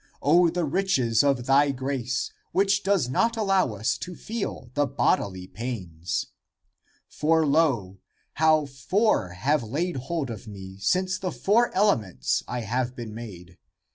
O 0.23 0.49
the 0.49 0.65
riches 0.65 1.23
of 1.23 1.45
thy 1.45 1.69
grace, 1.69 2.31
which 2.53 2.81
does 2.81 3.07
not 3.07 3.37
allow 3.37 3.73
us 3.75 3.99
to 3.99 4.15
feel 4.15 4.71
the 4.73 4.87
bodily 4.87 5.45
pains! 5.45 6.25
For, 7.07 7.45
lo, 7.45 7.99
how 8.33 8.65
four 8.65 9.29
have 9.33 9.61
laid 9.61 9.97
hold 9.97 10.31
of 10.31 10.47
me, 10.47 10.79
since 10.79 11.17
of 11.17 11.21
the 11.21 11.31
four 11.31 11.71
elements 11.75 12.41
I 12.47 12.61
have 12.61 12.95
been 12.95 13.13
made! 13.13 13.59